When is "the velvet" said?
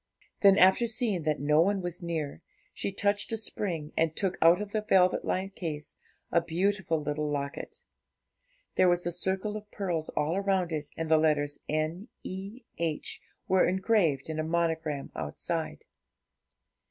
4.71-5.23